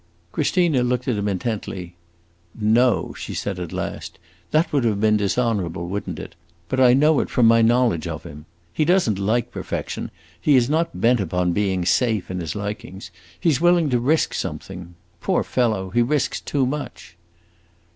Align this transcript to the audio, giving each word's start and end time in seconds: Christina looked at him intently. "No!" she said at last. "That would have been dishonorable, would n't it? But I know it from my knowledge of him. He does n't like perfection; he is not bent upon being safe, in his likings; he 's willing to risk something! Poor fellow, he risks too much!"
Christina 0.31 0.81
looked 0.81 1.07
at 1.07 1.15
him 1.17 1.27
intently. 1.27 1.95
"No!" 2.59 3.13
she 3.15 3.35
said 3.35 3.59
at 3.59 3.71
last. 3.71 4.17
"That 4.49 4.73
would 4.73 4.83
have 4.83 4.99
been 4.99 5.15
dishonorable, 5.17 5.87
would 5.89 6.09
n't 6.09 6.17
it? 6.17 6.33
But 6.69 6.79
I 6.79 6.95
know 6.95 7.19
it 7.19 7.29
from 7.29 7.45
my 7.45 7.61
knowledge 7.61 8.07
of 8.07 8.23
him. 8.23 8.45
He 8.73 8.83
does 8.83 9.07
n't 9.07 9.19
like 9.19 9.51
perfection; 9.51 10.09
he 10.41 10.55
is 10.55 10.67
not 10.71 10.99
bent 10.99 11.19
upon 11.19 11.53
being 11.53 11.85
safe, 11.85 12.31
in 12.31 12.39
his 12.39 12.55
likings; 12.55 13.11
he 13.39 13.51
's 13.51 13.61
willing 13.61 13.91
to 13.91 13.99
risk 13.99 14.33
something! 14.33 14.95
Poor 15.21 15.43
fellow, 15.43 15.91
he 15.91 16.01
risks 16.01 16.41
too 16.41 16.65
much!" 16.65 17.15